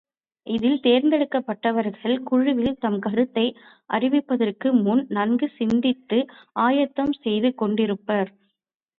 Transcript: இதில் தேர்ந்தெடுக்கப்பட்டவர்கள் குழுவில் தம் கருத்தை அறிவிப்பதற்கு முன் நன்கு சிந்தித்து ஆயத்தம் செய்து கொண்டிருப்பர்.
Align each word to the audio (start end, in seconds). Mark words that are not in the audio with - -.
இதில் 0.47 0.79
தேர்ந்தெடுக்கப்பட்டவர்கள் 0.79 2.15
குழுவில் 2.23 2.79
தம் 2.79 2.97
கருத்தை 2.99 3.43
அறிவிப்பதற்கு 3.89 4.69
முன் 4.79 5.03
நன்கு 5.09 5.49
சிந்தித்து 5.57 6.19
ஆயத்தம் 6.59 7.13
செய்து 7.19 7.51
கொண்டிருப்பர். 7.55 8.31